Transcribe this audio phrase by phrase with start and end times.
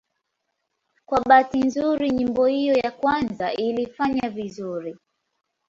[1.07, 4.95] Kwa bahati nzuri nyimbo hiyo ya kwanza ilifanya vizuri.